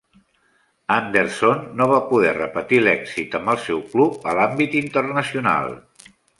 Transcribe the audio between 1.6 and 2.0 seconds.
no va